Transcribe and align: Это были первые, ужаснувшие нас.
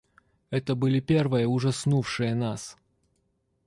Это 0.49 0.73
были 0.73 0.99
первые, 0.99 1.45
ужаснувшие 1.47 2.33
нас. 2.33 2.75